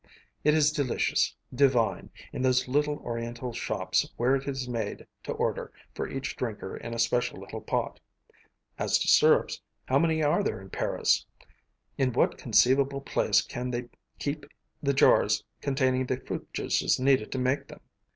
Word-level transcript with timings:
It 0.43 0.55
is 0.55 0.71
delicious, 0.71 1.35
divine, 1.53 2.09
in 2.33 2.41
those 2.41 2.67
little 2.67 2.97
Oriental 3.05 3.53
shops 3.53 4.11
where 4.17 4.35
it 4.35 4.47
is 4.47 4.67
made 4.67 5.05
to 5.25 5.31
order 5.33 5.71
for 5.93 6.09
each 6.09 6.35
drinker 6.35 6.75
in 6.75 6.95
a 6.95 6.97
special 6.97 7.39
little 7.39 7.61
pot. 7.61 7.99
As 8.79 8.97
to 8.97 9.07
syrups, 9.07 9.61
how 9.85 9.99
many 9.99 10.23
are 10.23 10.41
there 10.41 10.59
in 10.59 10.71
Paris? 10.71 11.27
In 11.99 12.13
what 12.13 12.31
inconceivable 12.31 13.01
place 13.01 13.43
can 13.43 13.69
they 13.69 13.89
keep 14.17 14.43
the 14.81 14.95
jars 14.95 15.43
containing 15.61 16.07
the 16.07 16.17
fruit 16.17 16.51
juices 16.51 16.99
needed 16.99 17.31
to 17.33 17.37
make 17.37 17.67
them? 17.67 17.81